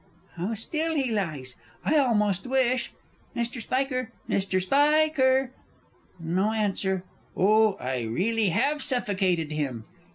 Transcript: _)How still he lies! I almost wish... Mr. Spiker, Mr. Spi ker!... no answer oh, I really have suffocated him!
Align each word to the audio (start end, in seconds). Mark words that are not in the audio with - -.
_)How 0.35 0.55
still 0.55 0.95
he 0.95 1.11
lies! 1.11 1.57
I 1.85 1.95
almost 1.97 2.47
wish... 2.47 2.91
Mr. 3.35 3.61
Spiker, 3.61 4.11
Mr. 4.27 4.59
Spi 4.59 5.09
ker!... 5.09 5.51
no 6.19 6.53
answer 6.53 7.03
oh, 7.37 7.73
I 7.75 7.99
really 8.01 8.49
have 8.49 8.81
suffocated 8.81 9.51
him! 9.51 9.83